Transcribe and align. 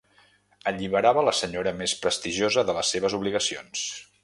Alliberava 0.71 1.25
la 1.27 1.33
senyora 1.41 1.75
més 1.83 1.95
prestigiosa 2.05 2.65
de 2.71 2.77
les 2.79 2.95
seves 2.97 3.19
obligacions. 3.21 3.87